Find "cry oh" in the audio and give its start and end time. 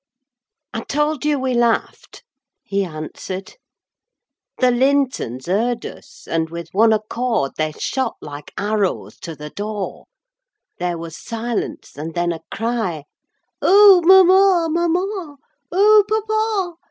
12.49-14.01